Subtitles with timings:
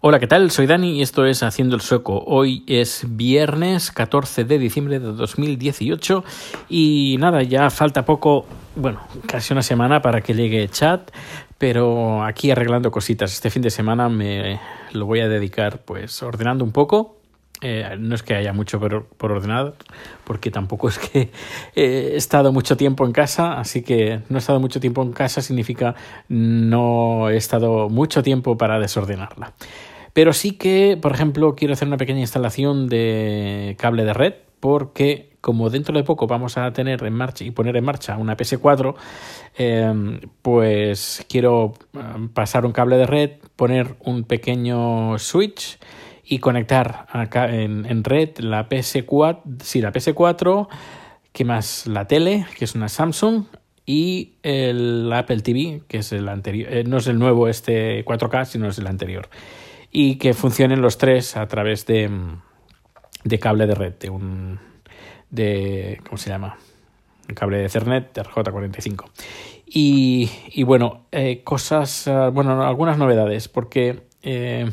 [0.00, 0.52] Hola, ¿qué tal?
[0.52, 2.22] Soy Dani y esto es Haciendo el Sueco.
[2.24, 6.24] Hoy es viernes 14 de diciembre de 2018
[6.68, 11.10] y nada, ya falta poco, bueno, casi una semana para que llegue chat,
[11.58, 13.32] pero aquí arreglando cositas.
[13.32, 14.60] Este fin de semana me
[14.92, 17.18] lo voy a dedicar pues ordenando un poco
[17.60, 19.74] eh, no es que haya mucho por, por, ordenar,
[20.22, 21.32] porque tampoco es que
[21.74, 25.42] he estado mucho tiempo en casa, así que no he estado mucho tiempo en casa
[25.42, 25.96] significa
[26.28, 29.54] no he estado mucho tiempo para desordenarla.
[30.18, 35.36] Pero sí que, por ejemplo, quiero hacer una pequeña instalación de cable de red, porque
[35.40, 38.96] como dentro de poco vamos a tener en marcha y poner en marcha una PS4,
[39.58, 42.00] eh, pues quiero eh,
[42.34, 45.78] pasar un cable de red, poner un pequeño switch
[46.24, 50.66] y conectar acá en, en red la PS4, sí, la PS4,
[51.32, 53.44] que más la tele, que es una Samsung,
[53.86, 58.46] y el Apple TV, que es el anterior, eh, no es el nuevo este 4K,
[58.46, 59.28] sino es el anterior.
[59.90, 62.10] Y que funcionen los tres a través de,
[63.24, 64.60] de cable de red, de un
[65.30, 66.56] de ¿cómo se llama?
[67.28, 69.04] Un cable de Ethernet de RJ45.
[69.66, 74.70] Y, y bueno, eh, cosas, uh, bueno, algunas novedades, porque eh,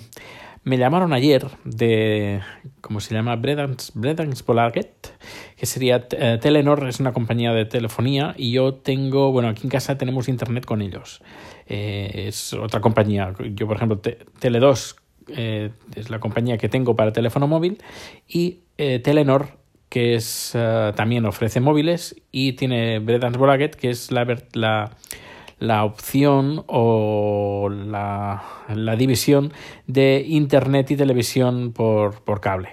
[0.66, 2.41] me llamaron ayer de,
[2.81, 3.35] ¿cómo se llama?
[3.35, 5.13] Bredans, Bredans Polaget,
[5.55, 9.69] que sería eh, Telenor, es una compañía de telefonía y yo tengo, bueno, aquí en
[9.69, 11.22] casa tenemos internet con ellos.
[11.67, 13.31] Eh, es otra compañía.
[13.53, 14.95] Yo, por ejemplo, te, Tele2
[15.29, 17.77] eh, es la compañía que tengo para teléfono móvil
[18.27, 19.57] y eh, Telenor
[19.89, 24.91] que es uh, también ofrece móviles y tiene Bredans Polaget que es la, la
[25.59, 29.53] la opción o la, la división
[29.87, 32.69] de Internet y televisión por, por cable.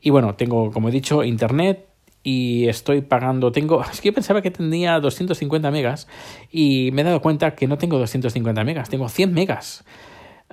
[0.00, 1.86] Y bueno, tengo, como he dicho, Internet,
[2.22, 6.08] y estoy pagando, tengo, es que yo pensaba que tenía 250 megas
[6.50, 9.84] y me he dado cuenta que no tengo 250 megas, tengo 100 megas.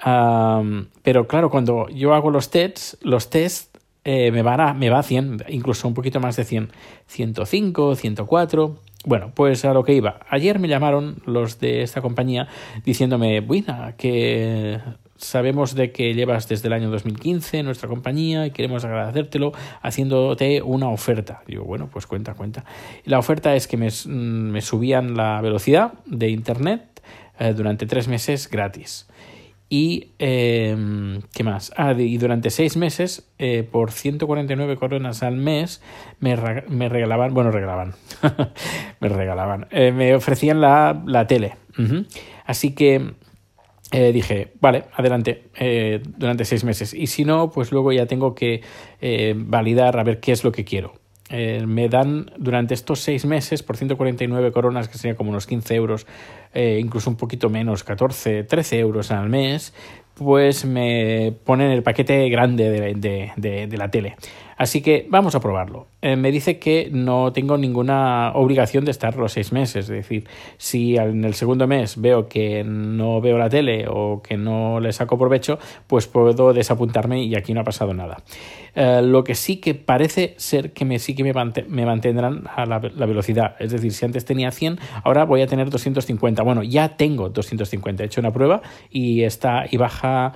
[0.06, 3.72] Um, pero claro, cuando yo hago los tests, los tests
[4.04, 6.72] eh, me, van a, me va a 100, incluso un poquito más de 100,
[7.08, 8.78] 105, 104.
[9.04, 10.20] Bueno, pues a lo que iba.
[10.30, 12.48] Ayer me llamaron los de esta compañía
[12.86, 14.80] diciéndome, buena, que
[15.18, 20.62] sabemos de que llevas desde el año 2015 en nuestra compañía y queremos agradecértelo haciéndote
[20.62, 21.42] una oferta.
[21.48, 22.64] Digo, bueno, pues cuenta, cuenta.
[23.06, 27.02] La oferta es que me, me subían la velocidad de Internet
[27.40, 29.08] eh, durante tres meses gratis.
[29.74, 30.76] Y, eh,
[31.34, 31.72] ¿qué más?
[31.78, 35.82] Ah, y durante seis meses, eh, por 149 coronas al mes,
[36.20, 36.36] me,
[36.68, 37.94] me regalaban, bueno, regalaban,
[39.00, 41.54] me regalaban, eh, me ofrecían la, la tele.
[42.46, 43.14] Así que
[43.94, 45.46] eh, dije, vale, adelante,
[46.18, 46.94] durante seis meses.
[46.94, 48.64] Y si no, pues luego ya tengo que
[49.38, 51.01] validar a ver qué es lo que quiero.
[51.34, 55.76] Eh, me dan durante estos seis meses por 149 coronas, que sería como unos 15
[55.76, 56.06] euros,
[56.54, 59.74] eh, incluso un poquito menos, 14, 13 euros al mes,
[60.14, 64.18] pues me ponen el paquete grande de, de, de, de la tele.
[64.62, 65.88] Así que vamos a probarlo.
[66.04, 69.86] Eh, me dice que no tengo ninguna obligación de estar los seis meses.
[69.86, 70.28] Es decir,
[70.58, 74.94] si en el segundo mes veo que no veo la tele o que no le
[74.94, 75.58] saco provecho,
[75.88, 78.22] pues puedo desapuntarme y aquí no ha pasado nada.
[78.76, 82.68] Eh, lo que sí que parece ser que me, sí que me, me mantendrán a
[82.68, 83.56] la, la, velocidad.
[83.58, 86.44] Es decir, si antes tenía 100, ahora voy a tener 250.
[86.44, 88.04] Bueno, ya tengo 250.
[88.04, 88.62] He hecho una prueba
[88.92, 90.34] y está y baja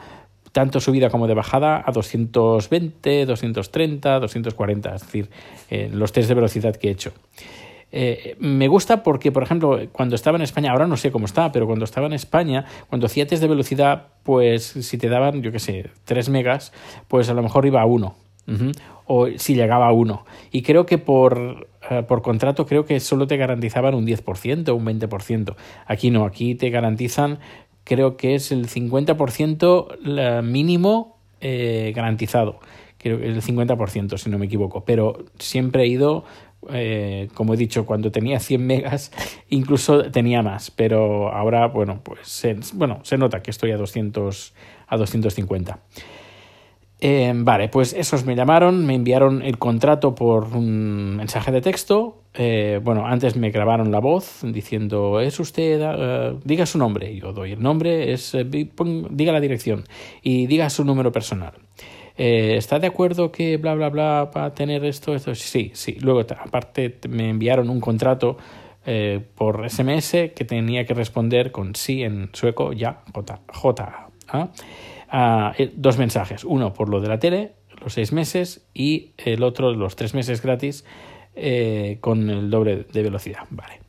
[0.56, 5.30] tanto subida como de bajada a 220, 230, 240, es decir,
[5.70, 7.12] eh, los test de velocidad que he hecho.
[7.92, 11.52] Eh, me gusta porque, por ejemplo, cuando estaba en España, ahora no sé cómo está,
[11.52, 15.52] pero cuando estaba en España, cuando hacía test de velocidad, pues si te daban, yo
[15.52, 16.72] qué sé, 3 megas,
[17.10, 18.16] pues a lo mejor iba a 1.
[18.48, 18.78] Uh -huh.
[19.08, 20.26] O si llegaba a 1.
[20.54, 24.76] Y creo que por, uh, por contrato, creo que solo te garantizaban un 10% o
[24.76, 25.56] un 20%.
[25.86, 27.40] Aquí no, aquí te garantizan
[27.86, 32.60] creo que es el 50% mínimo eh, garantizado.
[32.98, 34.84] Creo que es el 50%, si no me equivoco.
[34.84, 36.26] Pero siempre he ido,
[36.72, 39.12] eh, como he dicho, cuando tenía 100 megas,
[39.50, 40.72] incluso tenía más.
[40.72, 44.54] Pero ahora, bueno, pues se, bueno, se nota que estoy a, 200,
[44.88, 45.80] a 250.
[47.02, 52.25] Eh, vale, pues esos me llamaron, me enviaron el contrato por un mensaje de texto.
[52.38, 55.82] Eh, bueno, antes me grabaron la voz diciendo, ¿es usted?
[55.82, 57.16] Uh, diga su nombre.
[57.16, 58.44] Yo doy el nombre, es, uh,
[59.10, 59.86] diga la dirección
[60.22, 61.54] y diga su número personal.
[62.18, 65.16] Eh, ¿Está de acuerdo que bla, bla, bla para tener esto?
[65.16, 65.34] esto?
[65.36, 65.98] Sí, sí.
[66.02, 68.38] Luego, aparte, me enviaron un contrato
[68.86, 73.42] eh, por SMS que tenía que responder con sí en sueco, ya, J.
[73.48, 75.54] J ¿ah?
[75.76, 76.44] dos mensajes.
[76.44, 80.42] Uno por lo de la tele, los seis meses, y el otro, los tres meses
[80.42, 80.86] gratis,
[81.36, 83.44] eh, con el doble de velocidad.
[83.50, 83.80] Vale.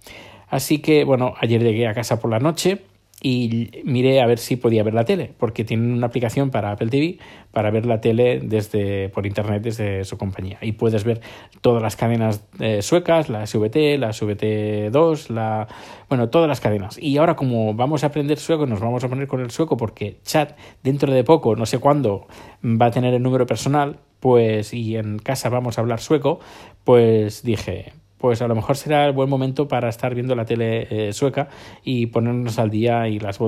[0.48, 2.80] Así que, bueno, ayer llegué a casa por la noche
[3.22, 6.88] y miré a ver si podía ver la tele, porque tienen una aplicación para Apple
[6.88, 7.18] TV
[7.50, 11.22] para ver la tele desde por internet desde su compañía y puedes ver
[11.62, 15.66] todas las cadenas eh, suecas, la SVT, la SVT2, la
[16.08, 16.98] bueno, todas las cadenas.
[17.00, 20.18] Y ahora como vamos a aprender sueco, nos vamos a poner con el sueco porque
[20.22, 22.26] chat dentro de poco, no sé cuándo,
[22.62, 26.40] va a tener el número personal, pues y en casa vamos a hablar sueco,
[26.84, 30.88] pues dije, pues a lo mejor será el buen momento para estar viendo la tele
[30.90, 31.48] eh, sueca
[31.84, 33.38] y ponernos al día y las,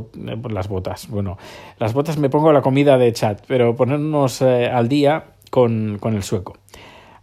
[0.51, 1.09] las botas.
[1.09, 1.39] Bueno,
[1.79, 6.15] las botas me pongo la comida de chat, pero ponernos eh, al día con, con,
[6.15, 6.59] el sueco.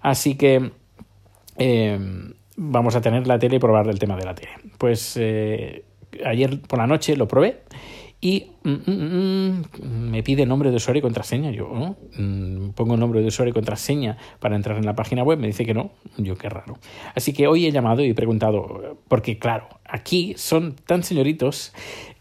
[0.02, 0.72] Así que
[1.58, 4.52] em, vamos a tener la tele y probar el tema de la tele.
[4.78, 5.86] Pues eh,
[6.26, 7.62] ayer por la noche lo probé
[8.26, 11.52] y mm, mm, mm, me pide nombre de usuario y contraseña.
[11.52, 11.96] Yo
[12.74, 15.76] pongo nombre de usuario y contraseña para entrar en la página web, me dice que
[15.76, 15.92] no.
[16.18, 16.80] Yo qué raro.
[17.14, 21.72] Así que hoy he llamado y he preguntado, porque claro, aquí son tan señoritos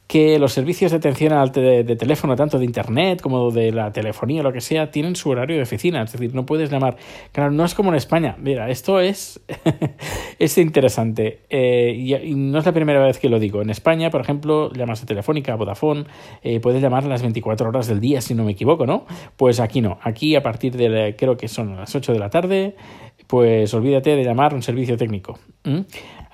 [0.06, 4.42] que los servicios de atención al de, teléfono, tanto de internet como de la telefonía,
[4.42, 6.02] lo que sea, tienen su horario de oficina.
[6.02, 6.96] Es decir, no puedes llamar.
[7.32, 8.36] Claro, no es como en España.
[8.38, 9.40] Mira, esto es,
[10.38, 11.40] es interesante.
[11.48, 13.62] Eh, y, no es la primera vez que lo digo.
[13.62, 16.04] En España, por ejemplo, llamas a Telefónica, a Vodafone,
[16.42, 19.06] eh, puedes llamar las 24 horas del día, si no me equivoco, ¿no?
[19.36, 19.98] Pues aquí no.
[20.02, 22.76] Aquí a partir de, creo que son las 8 de la tarde,
[23.26, 25.38] pues olvídate de llamar a un servicio técnico.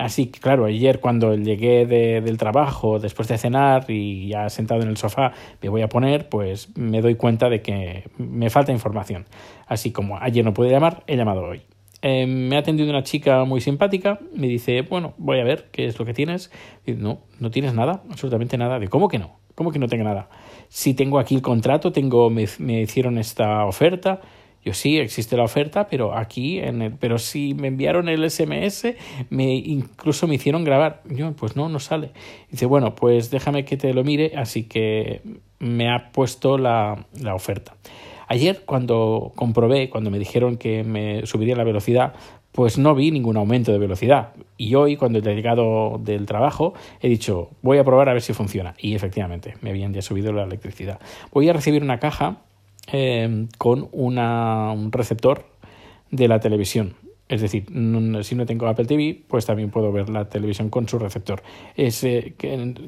[0.01, 4.89] Así que, claro, ayer cuando llegué del trabajo, después de cenar y ya sentado en
[4.89, 9.27] el sofá, me voy a poner, pues me doy cuenta de que me falta información.
[9.67, 11.61] Así como ayer no pude llamar, he llamado hoy.
[12.01, 15.85] Eh, me ha atendido una chica muy simpática, me dice, bueno, voy a ver qué
[15.85, 16.51] es lo que tienes.
[16.87, 18.79] Y, no, no tienes nada, absolutamente nada.
[18.79, 19.39] De ¿Cómo que no?
[19.55, 20.31] ¿Cómo que no tengo nada?
[20.71, 24.23] Si tengo aquí el contrato, tengo, me, me hicieron esta oferta,
[24.65, 28.95] yo sí, existe la oferta, pero aquí, en el, pero si me enviaron el SMS,
[29.31, 31.03] me incluso me hicieron grabar.
[31.09, 32.11] Yo, pues no, no sale.
[32.51, 35.23] Dice, bueno, pues déjame que te lo mire, así que
[35.59, 37.75] me ha puesto la, la oferta.
[38.29, 42.15] Ayer, cuando comprobé, cuando me dijeron que me subiría la velocidad,
[42.53, 44.35] pues no vi ningún aumento de velocidad.
[44.57, 48.33] Y hoy, cuando he llegado del trabajo, he dicho, voy a probar a ver si
[48.33, 48.75] funciona.
[48.79, 51.01] Y efectivamente, me habían ya subido la electricidad.
[51.33, 52.43] Voy a recibir una caja
[52.93, 55.45] Em, con un receptor
[56.11, 56.95] de la televisión.
[57.29, 60.99] Es decir, si no tengo Apple TV, pues también puedo ver la televisión con su
[60.99, 61.43] receptor.
[61.77, 62.35] Es, eh,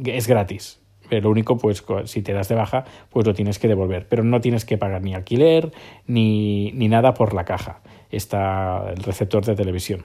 [0.04, 0.80] es gratis.
[1.10, 4.08] Lo único, pues si te das de baja, pues lo tienes que devolver.
[4.08, 5.70] Pero no tienes que pagar ni alquiler
[6.06, 7.82] ni, ni nada por la caja.
[8.10, 10.04] Está el receptor de televisión.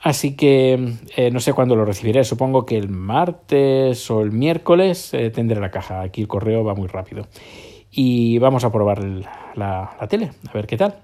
[0.00, 2.24] Así que eh, no sé cuándo lo recibiré.
[2.24, 6.00] Supongo que el martes o el miércoles eh, tendré la caja.
[6.00, 7.28] Aquí el correo va muy rápido
[7.96, 9.04] y vamos a probar
[9.54, 10.96] la, tele, a ver qué tal.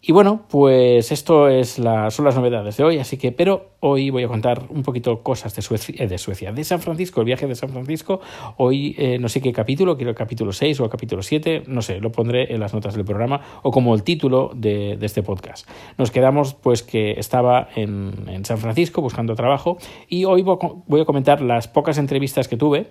[0.00, 4.10] Y bueno, pues esto es la, son las novedades de hoy, así que, pero hoy
[4.10, 7.56] voy a contar un poquito cosas de Suecia, eh, de, San Francisco, el viaje de
[7.56, 8.20] San Francisco.
[8.58, 11.82] Hoy eh, no sé qué capítulo, quiero el capítulo 6 o el capítulo 7, no
[11.82, 15.68] sé, lo pondré en las notas del programa o como el título de, este podcast.
[15.98, 19.78] Nos quedamos pues que estaba en, San Francisco buscando trabajo
[20.08, 22.86] y hoy voy a comentar las pocas entrevistas que tuve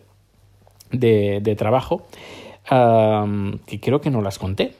[0.91, 2.05] de trabajo
[2.69, 4.73] que creo que no las conté.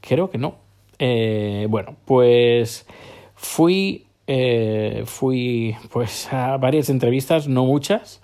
[0.00, 0.68] Creo que no.
[0.98, 2.86] Eh, bueno, pues
[3.34, 8.20] fui, eh, fui pues a varias entrevistas, no muchas.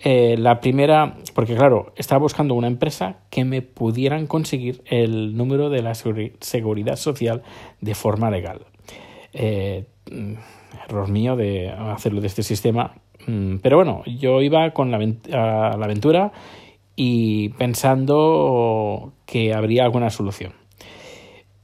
[0.00, 5.70] Eh, la primera, porque claro, estaba buscando una empresa que me pudieran conseguir el número
[5.70, 7.42] de la seguridad social
[7.80, 8.66] de forma legal.
[9.32, 12.94] error mío de hacerlo de este sistema.
[13.26, 16.32] Mm, pero bueno, yo iba con la, la aventura
[16.96, 20.52] y pensando que habría alguna solución.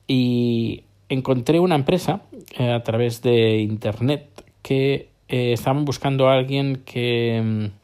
[0.06, 2.22] Y encontré una empresa
[2.58, 7.42] eh, a través de internet que eh, estaban buscando a alguien que...
[7.44, 7.80] Mm,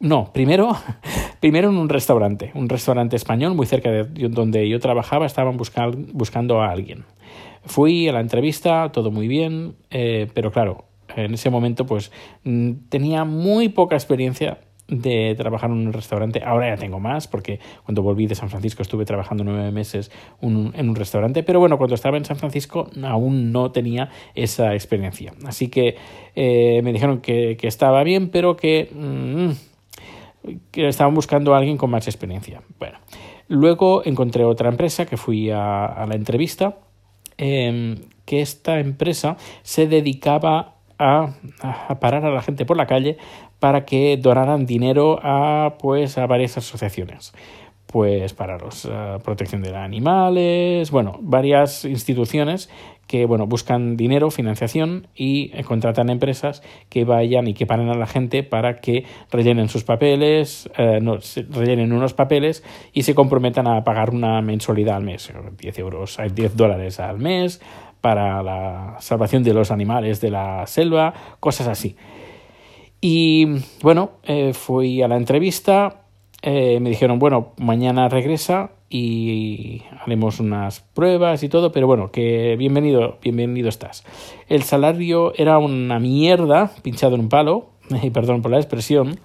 [0.00, 0.74] no, primero,
[1.40, 6.62] primero en un restaurante, un restaurante español muy cerca de donde yo trabajaba, estaban buscando
[6.62, 7.04] a alguien.
[7.66, 10.84] Fui a la entrevista, todo muy bien, eh, pero claro,
[11.14, 12.10] en ese momento pues
[12.44, 14.58] mm, tenía muy poca experiencia
[14.90, 16.42] de trabajar en un restaurante.
[16.44, 20.10] Ahora ya tengo más, porque cuando volví de San Francisco estuve trabajando nueve meses
[20.42, 25.32] en un restaurante, pero bueno, cuando estaba en San Francisco aún no tenía esa experiencia.
[25.46, 25.96] Así que
[26.34, 29.50] eh, me dijeron que, estaba bien, pero que, mm,
[30.72, 32.62] que estaban buscando a alguien con más experiencia.
[32.78, 32.98] Bueno,
[33.48, 36.78] luego encontré otra empresa que fui a, la entrevista,
[37.36, 43.16] em, que esta empresa se dedicaba a, parar a la gente por la calle
[43.58, 47.32] para que donaran dinero a, pues, a varias asociaciones.
[47.86, 52.70] pues para la protección de animales, bueno, varias instituciones
[53.08, 57.96] que bueno, buscan dinero, financiación y eh, contratan empresas que vayan y que paren a
[57.96, 63.66] la gente para que rellenen sus papeles, eh, no, rellenen unos papeles y se comprometan
[63.66, 67.60] a pagar una mensualidad al mes, 10 euros, 10 dólares al mes
[68.00, 71.96] para la salvación de los animales de la selva, cosas así.
[73.00, 73.46] Y
[73.82, 76.02] bueno, eh, fui a la entrevista,
[76.42, 83.18] me dijeron, bueno, mañana regresa y haremos unas pruebas y todo, pero bueno, que bienvenido,
[83.22, 84.04] bienvenido estás.
[84.48, 87.70] El salario era una mierda, pinchado en un palo,
[88.12, 89.20] perdón por la expresión,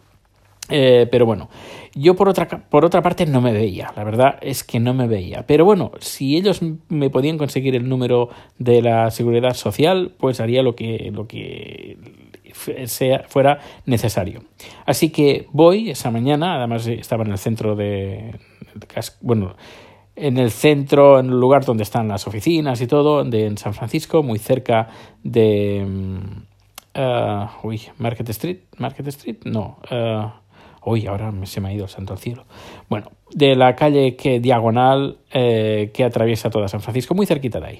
[0.70, 1.50] eh, pero bueno,
[1.94, 5.08] yo por otra, por otra parte no me veía, la verdad es que no me
[5.08, 5.46] veía.
[5.46, 10.64] Pero bueno, si ellos me podían conseguir el número de la seguridad social, pues haría
[10.64, 11.98] lo que, lo que
[12.86, 14.44] sea, fuera necesario.
[14.86, 18.36] Así que voy esa mañana, además estaba en el centro de,
[19.22, 19.56] bueno,
[20.16, 23.74] en el centro, en el lugar donde están las oficinas y todo, de, en San
[23.74, 24.90] Francisco, muy cerca
[25.24, 25.86] de...
[26.98, 29.80] Uh, uy, Market Street, Market Street, no.
[29.92, 30.30] Uh,
[30.86, 32.46] uy, ahora se me ha ido el santo al cielo.
[32.90, 37.68] Bueno, de la calle que diagonal eh, que atraviesa toda San Francisco, muy cerquita de
[37.68, 37.80] ahí.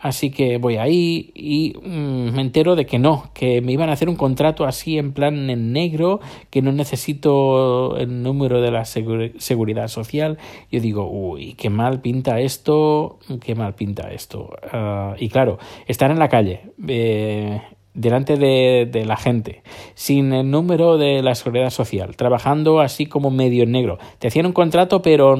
[0.00, 3.94] Así que voy ahí y mm, me entero de que no, que me iban a
[3.94, 8.84] hacer un contrato así en plan en negro, que no necesito el número de la
[8.84, 10.38] seguridad social.
[10.70, 14.50] Yo digo, uy, qué mal pinta esto, qué mal pinta esto.
[14.72, 17.60] Ah, y claro, estar en la calle, eh,
[17.98, 19.62] delante de, de, la gente,
[19.94, 23.98] sin el número de la seguridad social, trabajando así como medio en negro.
[24.18, 25.34] Te hacían un contrato, pero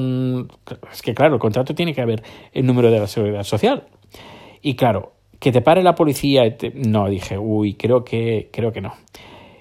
[0.91, 2.23] es que claro, el contrato tiene que haber
[2.53, 3.87] el número de la seguridad social.
[4.61, 8.93] Y claro, que te pare la policía, no, dije, uy, creo que, creo que no.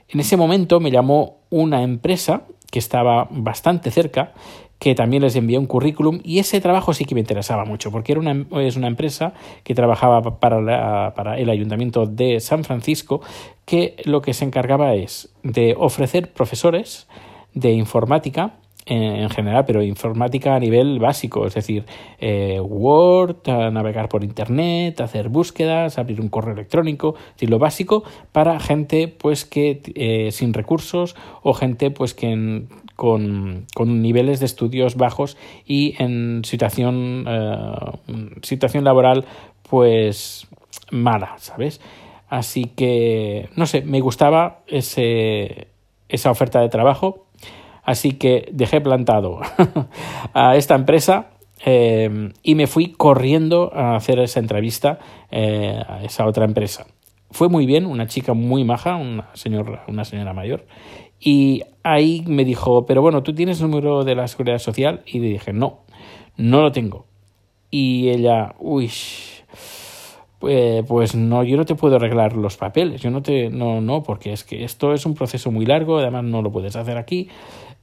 [0.08, 4.32] En ese momento me llamó una empresa que estaba bastante cerca,
[4.78, 8.12] que también les envió un currículum y ese trabajo sí que me interesaba mucho, porque
[8.12, 9.32] era una, es una empresa
[9.64, 13.20] que trabajaba para, para el ayuntamiento de San Francisco,
[13.64, 17.08] que lo que se encargaba es de ofrecer profesores
[17.54, 18.54] de informática
[18.88, 21.84] en, general, pero informática a nivel básico, es decir,
[22.18, 28.02] eh, Word, navegar por Internet, hacer búsquedas, abrir un correo electrónico, es decir, lo básico
[28.32, 32.64] para gente pues que eh, sin recursos o gente pues que
[32.96, 37.72] con, con, niveles de estudios bajos y en situación, eh,
[38.42, 39.24] situación laboral
[39.68, 40.48] pues
[40.90, 41.80] mala, ¿sabes?
[42.28, 45.68] Así que, no sé, me gustaba ese,
[46.08, 47.27] esa oferta de trabajo
[47.88, 49.40] Así que dejé plantado
[50.34, 51.30] a esta empresa
[51.64, 54.98] eh, y me fui corriendo a hacer esa entrevista
[55.30, 56.84] eh, a esa otra empresa.
[57.30, 60.66] Fue muy bien, una chica muy maja, una señora, una señora mayor,
[61.18, 65.00] y ahí me dijo, pero bueno, ¿tú tienes el número de la seguridad social?
[65.06, 65.84] Y le dije, no,
[66.36, 67.06] no lo tengo.
[67.70, 68.90] Y ella, uy,
[70.38, 74.02] pues, pues no, yo no te puedo arreglar los papeles, yo no te, no, no,
[74.02, 77.28] porque es que esto es un proceso muy largo, además no lo puedes hacer aquí.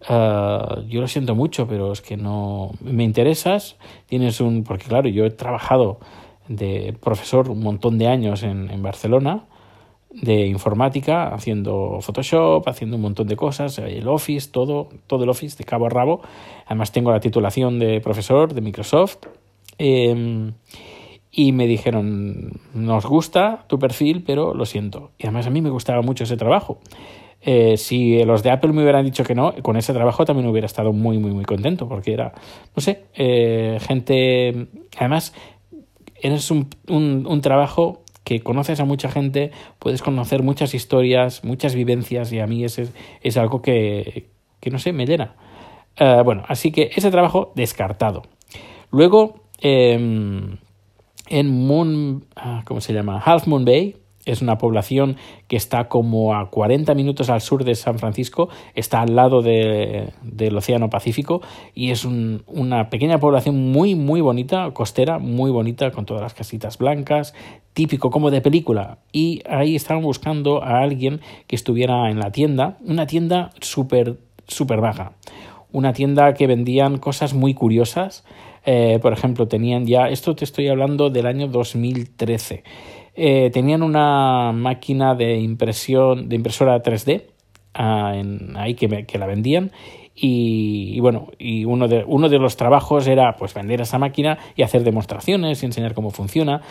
[0.08, 3.78] Ah, yo lo siento mucho, pero es que no me interesas.
[4.08, 4.64] Tienes un.
[4.64, 6.00] Porque, claro, yo he trabajado
[6.48, 9.46] de profesor un montón de años en, en Barcelona
[10.22, 15.58] de informática, haciendo Photoshop, haciendo un montón de cosas, el Office, todo, todo el Office
[15.58, 16.22] de cabo a rabo.
[16.68, 19.18] Además tengo la titulación de profesor de Microsoft.
[19.78, 20.52] Eh,
[21.38, 25.12] y me dijeron, nos gusta tu perfil, pero lo siento.
[25.18, 26.80] Y además a mí me gustaba mucho ese trabajo.
[27.42, 30.66] Eh, si los de Apple me hubieran dicho que no, con ese trabajo también hubiera
[30.66, 32.34] estado muy, muy, muy contento, porque era,
[32.74, 35.34] no sé, eh, gente, además,
[36.22, 42.32] eres un, un, trabajo que conoces a mucha gente, puedes conocer muchas historias, muchas vivencias,
[42.32, 42.88] y a mí ese
[43.22, 44.30] es algo que,
[44.62, 45.36] que no sé, me llena.
[45.98, 48.24] Eh, bueno, así que ese trabajo descartado.
[48.90, 50.58] Luego, em,
[51.30, 53.22] en Moon, ah, ¿cómo se llama?
[53.24, 55.18] Half Moon Bay, es una población
[55.48, 60.10] que está como a 40 minutos al sur de San Francisco, está al lado de,
[60.24, 61.42] del Océano Pacífico
[61.74, 66.78] y es una pequeña población muy, muy bonita, costera, muy bonita, con todas las casitas
[66.78, 67.34] blancas,
[67.74, 68.98] típico como de película.
[69.12, 74.18] Y ahí estaban buscando a alguien que estuviera en la tienda, una tienda súper,
[74.48, 75.14] súper baja,
[75.72, 78.24] una tienda que vendían cosas muy curiosas.
[78.66, 82.64] Eh, por ejemplo, tenían ya, esto te estoy hablando del año 2013
[83.18, 87.24] eh, tenían una máquina de impresión, de impresora 3D
[87.74, 88.14] ah,
[88.56, 89.72] ahí que, que, la vendían
[90.14, 94.64] y, bueno, y uno de, uno de los trabajos era pues vender esa máquina y
[94.64, 96.62] hacer demostraciones y enseñar cómo funciona.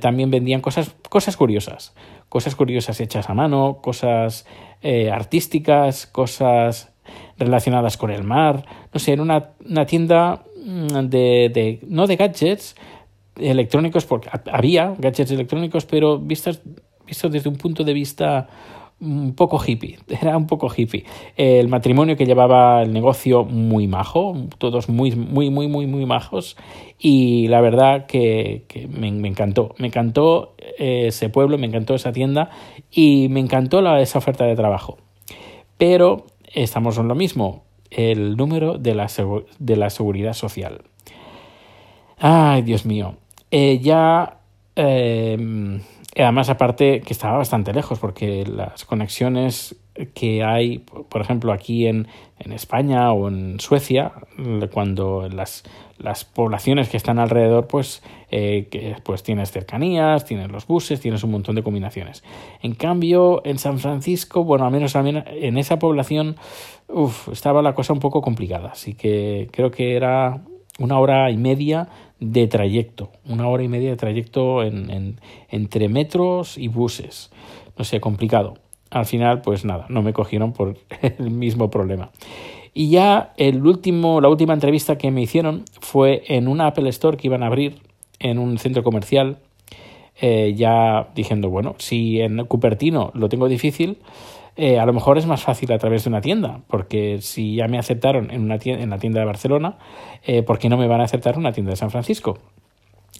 [0.00, 1.94] También vendían cosas, cosas curiosas,
[2.30, 4.46] cosas curiosas hechas a mano, cosas
[4.82, 6.92] eh, artísticas, cosas
[7.38, 12.74] relacionadas con el mar, no sé, era una, una tienda de, de, no de gadgets
[13.36, 16.62] electrónicos, porque había gadgets electrónicos, pero vistas,
[17.06, 18.48] visto desde un punto de vista
[19.00, 21.04] un poco hippie, era un poco hippie.
[21.36, 26.56] El matrimonio que llevaba el negocio muy majo, todos muy, muy, muy, muy, muy majos.
[26.98, 32.50] Y la verdad que, me, encantó, me encantó eh, ese pueblo, me encantó esa tienda
[32.90, 34.98] y me encantó la, esa oferta de trabajo.
[35.76, 39.08] Pero estamos en lo mismo, el número de la,
[39.58, 40.82] de la seguridad social.
[42.18, 43.16] Ay, Dios mío.
[43.50, 44.38] Eh, ya
[44.76, 45.80] eh,
[46.16, 49.76] además, aparte que estaba bastante lejos, porque las conexiones
[50.14, 54.12] que hay, por ejemplo, aquí en, en España o en Suecia,
[54.72, 55.64] cuando las,
[55.98, 61.22] las poblaciones que están alrededor, pues, eh, que, pues tienes cercanías, tienes los buses, tienes
[61.22, 62.24] un montón de combinaciones.
[62.60, 66.36] En cambio, en San Francisco, bueno, al menos en esa población,
[66.88, 68.70] uf, estaba la cosa un poco complicada.
[68.70, 70.42] Así que creo que era
[70.78, 71.88] una hora y media
[72.20, 77.30] de trayecto, una hora y media de trayecto en, entre metros y buses.
[77.76, 78.54] No sé, complicado.
[78.90, 80.76] Al final, pues nada, no me cogieron por
[81.18, 82.10] el mismo problema.
[82.72, 87.16] Y ya el último, la última entrevista que me hicieron fue en una Apple Store
[87.16, 87.80] que iban a abrir
[88.18, 89.38] en un centro comercial.
[90.20, 93.98] Eh, ya diciendo, bueno, si en Cupertino lo tengo difícil,
[94.56, 97.66] eh, a lo mejor es más fácil a través de una tienda, porque si ya
[97.66, 99.78] me aceptaron en, una tienda, en la tienda de Barcelona,
[100.22, 102.38] eh, ¿por qué no me van a aceptar en una tienda de San Francisco?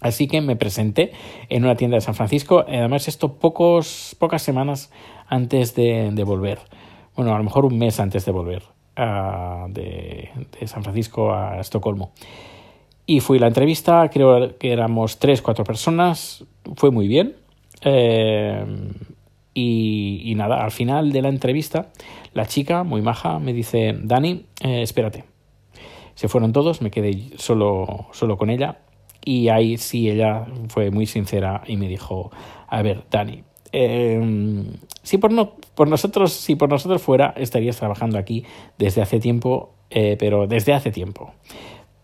[0.01, 1.13] Así que me presenté
[1.49, 4.93] en una tienda de San Francisco, además esto pocos, pocas semanas
[5.27, 6.61] antes de, volver,
[7.17, 8.63] bueno, a lo mejor un mes antes de volver
[8.97, 10.31] de,
[10.67, 12.13] San Francisco a Estocolmo.
[13.07, 16.45] Y fui a la entrevista, creo que éramos tres, cuatro personas,
[16.77, 17.37] fue muy bien.
[17.83, 18.65] Eh,
[19.55, 21.93] y, nada, al final de la entrevista,
[22.33, 25.25] la chica, muy maja, me dice, Dani, eh, espérate.
[26.15, 28.79] Se fueron todos, me quedé solo, solo con ella.
[29.25, 32.31] Y ahí sí, ella fue muy sincera y me dijo,
[32.69, 33.43] a ver, Dani,
[33.73, 34.67] em,
[35.03, 38.45] si por, no, por nosotros, si por nosotros fuera, estarías trabajando aquí
[38.77, 41.33] desde hace tiempo, eh, pero desde hace tiempo.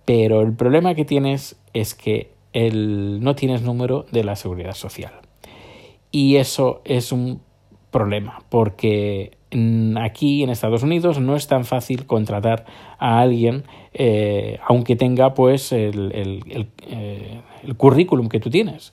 [0.05, 5.13] Pero el problema que tienes es que el, no tienes número de la seguridad social.
[6.11, 7.41] Y eso es un
[7.91, 9.39] problema, porque
[10.01, 12.67] aquí en Estados Unidos no es tan fácil contratar
[12.99, 18.93] a alguien, eh, aunque tenga pues el, el, eh, el, currículum que tú tienes.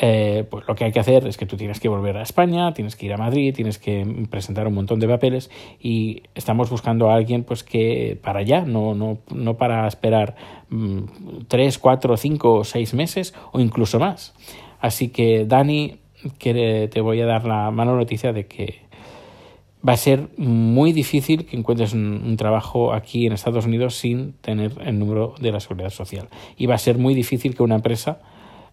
[0.00, 2.72] Eh, pues lo que hay que hacer es que tú tienes que volver a España,
[2.72, 7.10] tienes que ir a Madrid, tienes que presentar un montón de papeles y estamos buscando
[7.10, 10.36] a alguien pues que para allá, no, no, no para esperar
[10.68, 11.00] mm,
[11.48, 14.34] tres, cuatro, cinco o seis meses o incluso más.
[14.78, 15.98] Así que Dani,
[16.38, 18.88] que te voy a dar la mala noticia de que
[19.86, 24.72] va a ser muy difícil que encuentres un, trabajo aquí en Estados Unidos sin tener
[24.84, 26.28] el número de la seguridad social.
[26.56, 28.20] Y va a ser muy difícil que una empresa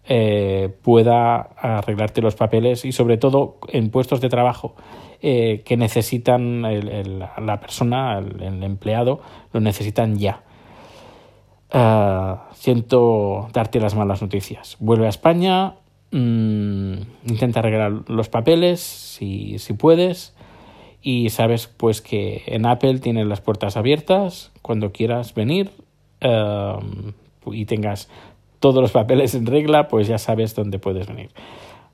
[0.08, 4.74] eh, pueda arreglarte los papeles y sobre todo en puestos de trabajo
[5.22, 9.20] eh, que necesitan la persona, el, empleado,
[9.52, 10.42] lo necesitan ya.
[11.72, 14.76] Ah, siento darte las malas noticias.
[14.78, 15.74] Vuelve a España,
[16.18, 20.34] Mm, intenta arreglar los papeles si, si puedes
[21.02, 25.72] y sabes pues que en Apple tienes las puertas abiertas cuando quieras venir
[26.22, 27.12] um,
[27.52, 28.08] y tengas
[28.60, 31.32] todos los papeles en regla pues ya sabes dónde puedes venir.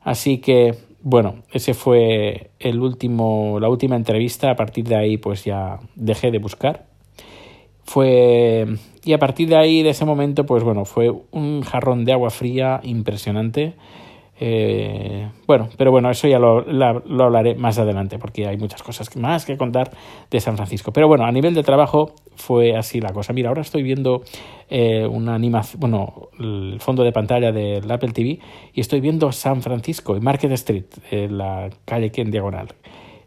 [0.03, 5.45] Así que bueno ese fue el último la última entrevista a partir de ahí pues
[5.45, 6.87] ya dejé de buscar.
[7.83, 8.69] Fue
[9.03, 12.31] y a partir de ahí de ese momento pues bueno fue un jarrón de agua
[12.31, 13.75] fría impresionante
[14.45, 16.65] eh, bueno, pero bueno, eso ya lo,
[17.23, 19.93] hablaré más adelante porque hay muchas cosas más que contar
[20.33, 20.93] de San Francisco.
[20.93, 23.33] Pero bueno, a nivel de trabajo fue así la cosa.
[23.33, 24.25] Mira, ahora estoy viendo
[24.69, 28.41] eh, una animación, bueno, el fondo de pantalla del Apple TV
[28.75, 32.67] y estoy viendo San Francisco y Market Street, la calle que en diagonal.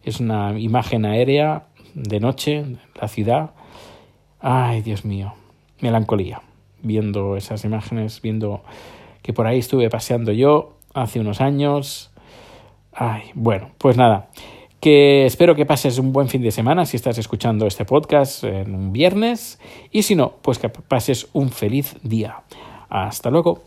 [0.03, 2.65] Es una imagen aérea de noche,
[2.99, 3.51] la ciudad.
[4.41, 5.33] Ay, Dios mío,
[5.79, 6.41] melancolía.
[6.81, 8.63] Viendo esas imágenes, viendo
[9.21, 12.11] que por ahí estuve paseando yo hace unos años.
[12.91, 14.29] Ay, bueno, pues nada,
[14.79, 18.73] que espero que pases un buen fin de semana si estás escuchando este podcast en
[18.73, 19.59] un viernes
[19.91, 22.43] y si no, pues que pases un feliz día.
[22.89, 23.63] Hasta luego.